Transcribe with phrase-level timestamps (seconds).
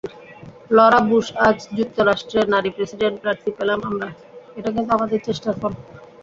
[0.71, 4.07] Laura বুশআজ যুক্তরাষ্ট্রে নারী প্রেসিডেন্ট প্রার্থী পেলাম আমরা,
[4.57, 5.73] এটা কিন্তু আমাদের চেষ্টার ফল।